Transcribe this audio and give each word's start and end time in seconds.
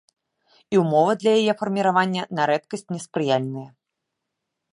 І 0.75 0.77
ўмовы 0.83 1.13
для 1.23 1.31
яе 1.41 1.53
фарміравання 1.59 2.23
на 2.41 2.49
рэдкасць 2.53 2.89
неспрыяльныя. 2.97 3.69